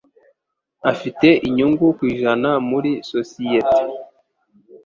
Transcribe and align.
Afite 0.91 1.27
inyungu 1.47 1.85
ku 1.97 2.03
ijana 2.13 2.49
muri 2.69 2.91
sosiyete. 3.11 3.79